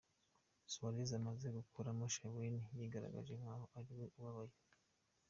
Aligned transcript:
Suarez 0.71 1.09
amaze 1.19 1.47
kuruma 1.73 2.05
Chiellini 2.13 2.59
yigaragaje 2.77 3.33
nk’aho 3.41 3.65
ari 3.77 3.91
we 3.97 4.05
ubabaye. 4.17 4.55